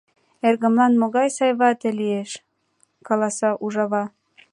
—Эргымлан 0.47 0.93
могай 1.01 1.29
сай 1.37 1.51
вате 1.59 1.89
лиеш!— 1.99 2.31
каласа 3.07 3.49
ужава. 3.65 4.03